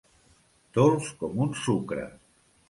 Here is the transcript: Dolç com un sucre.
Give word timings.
Dolç 0.77 1.11
com 1.19 1.45
un 1.47 1.53
sucre. 1.67 2.09